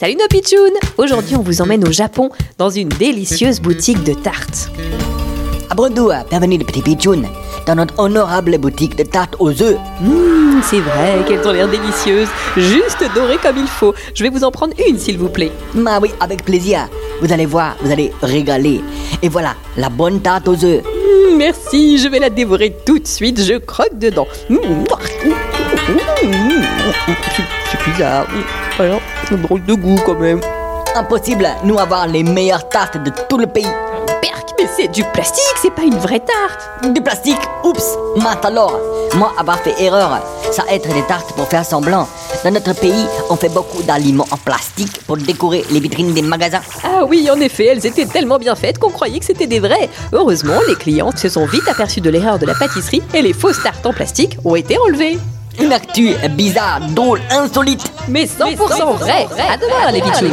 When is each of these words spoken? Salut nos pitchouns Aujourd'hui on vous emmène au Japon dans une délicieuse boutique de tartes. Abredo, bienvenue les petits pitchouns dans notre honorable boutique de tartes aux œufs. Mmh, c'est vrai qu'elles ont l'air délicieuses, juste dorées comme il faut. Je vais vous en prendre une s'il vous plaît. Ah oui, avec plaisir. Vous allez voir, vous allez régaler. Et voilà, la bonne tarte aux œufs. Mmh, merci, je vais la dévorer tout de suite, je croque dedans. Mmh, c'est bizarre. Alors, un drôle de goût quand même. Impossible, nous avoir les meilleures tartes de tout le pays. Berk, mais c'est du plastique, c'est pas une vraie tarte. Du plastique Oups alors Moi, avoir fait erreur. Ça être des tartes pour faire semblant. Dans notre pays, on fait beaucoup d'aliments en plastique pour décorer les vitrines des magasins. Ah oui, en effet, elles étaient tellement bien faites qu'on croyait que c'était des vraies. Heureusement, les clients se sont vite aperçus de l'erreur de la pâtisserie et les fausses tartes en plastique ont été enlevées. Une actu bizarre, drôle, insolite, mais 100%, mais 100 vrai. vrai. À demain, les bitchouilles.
Salut 0.00 0.16
nos 0.16 0.28
pitchouns 0.30 0.78
Aujourd'hui 0.96 1.36
on 1.36 1.42
vous 1.42 1.60
emmène 1.60 1.86
au 1.86 1.92
Japon 1.92 2.30
dans 2.56 2.70
une 2.70 2.88
délicieuse 2.88 3.60
boutique 3.60 4.02
de 4.02 4.14
tartes. 4.14 4.70
Abredo, 5.68 6.10
bienvenue 6.30 6.56
les 6.56 6.64
petits 6.64 6.80
pitchouns 6.80 7.24
dans 7.66 7.74
notre 7.74 7.98
honorable 7.98 8.56
boutique 8.56 8.96
de 8.96 9.02
tartes 9.02 9.36
aux 9.40 9.50
œufs. 9.62 9.76
Mmh, 10.00 10.62
c'est 10.62 10.80
vrai 10.80 11.22
qu'elles 11.28 11.46
ont 11.46 11.52
l'air 11.52 11.68
délicieuses, 11.68 12.28
juste 12.56 13.04
dorées 13.14 13.38
comme 13.42 13.58
il 13.58 13.66
faut. 13.66 13.94
Je 14.14 14.22
vais 14.22 14.30
vous 14.30 14.44
en 14.44 14.50
prendre 14.50 14.74
une 14.88 14.98
s'il 14.98 15.18
vous 15.18 15.28
plaît. 15.28 15.52
Ah 15.86 15.98
oui, 16.00 16.12
avec 16.20 16.44
plaisir. 16.44 16.88
Vous 17.20 17.30
allez 17.30 17.46
voir, 17.46 17.76
vous 17.82 17.90
allez 17.92 18.10
régaler. 18.22 18.80
Et 19.22 19.28
voilà, 19.28 19.54
la 19.76 19.90
bonne 19.90 20.20
tarte 20.20 20.48
aux 20.48 20.64
œufs. 20.64 20.82
Mmh, 20.82 21.36
merci, 21.36 21.98
je 21.98 22.08
vais 22.08 22.20
la 22.20 22.30
dévorer 22.30 22.74
tout 22.86 22.98
de 22.98 23.06
suite, 23.06 23.42
je 23.42 23.58
croque 23.58 23.98
dedans. 23.98 24.28
Mmh, 24.48 24.84
c'est 27.70 27.90
bizarre. 27.90 28.26
Alors, 28.78 29.00
un 29.30 29.36
drôle 29.36 29.64
de 29.64 29.74
goût 29.74 29.98
quand 30.04 30.18
même. 30.18 30.40
Impossible, 30.94 31.48
nous 31.64 31.78
avoir 31.78 32.06
les 32.06 32.22
meilleures 32.22 32.68
tartes 32.68 33.02
de 33.02 33.10
tout 33.28 33.38
le 33.38 33.46
pays. 33.46 33.66
Berk, 34.22 34.50
mais 34.58 34.68
c'est 34.76 34.88
du 34.88 35.02
plastique, 35.04 35.42
c'est 35.60 35.74
pas 35.74 35.82
une 35.82 35.98
vraie 35.98 36.20
tarte. 36.20 36.92
Du 36.92 37.00
plastique 37.00 37.40
Oups 37.64 37.98
alors 38.44 38.78
Moi, 39.14 39.32
avoir 39.38 39.58
fait 39.58 39.74
erreur. 39.82 40.22
Ça 40.52 40.62
être 40.70 40.88
des 40.88 41.02
tartes 41.02 41.32
pour 41.34 41.48
faire 41.48 41.64
semblant. 41.64 42.08
Dans 42.44 42.50
notre 42.50 42.74
pays, 42.74 43.06
on 43.28 43.36
fait 43.36 43.48
beaucoup 43.48 43.82
d'aliments 43.82 44.26
en 44.30 44.36
plastique 44.36 45.02
pour 45.06 45.16
décorer 45.16 45.64
les 45.70 45.80
vitrines 45.80 46.14
des 46.14 46.22
magasins. 46.22 46.60
Ah 46.84 47.04
oui, 47.06 47.28
en 47.30 47.40
effet, 47.40 47.66
elles 47.66 47.86
étaient 47.86 48.06
tellement 48.06 48.38
bien 48.38 48.54
faites 48.54 48.78
qu'on 48.78 48.90
croyait 48.90 49.18
que 49.18 49.24
c'était 49.24 49.46
des 49.46 49.60
vraies. 49.60 49.90
Heureusement, 50.12 50.60
les 50.68 50.76
clients 50.76 51.10
se 51.16 51.28
sont 51.28 51.46
vite 51.46 51.66
aperçus 51.68 52.00
de 52.00 52.10
l'erreur 52.10 52.38
de 52.38 52.46
la 52.46 52.54
pâtisserie 52.54 53.02
et 53.14 53.22
les 53.22 53.32
fausses 53.32 53.62
tartes 53.62 53.84
en 53.84 53.92
plastique 53.92 54.38
ont 54.44 54.54
été 54.54 54.78
enlevées. 54.78 55.18
Une 55.60 55.72
actu 55.72 56.14
bizarre, 56.30 56.80
drôle, 56.90 57.20
insolite, 57.30 57.84
mais 58.08 58.24
100%, 58.24 58.44
mais 58.44 58.56
100 58.56 58.92
vrai. 58.94 59.26
vrai. 59.26 59.42
À 59.48 59.56
demain, 59.56 59.92
les 59.92 60.00
bitchouilles. 60.00 60.32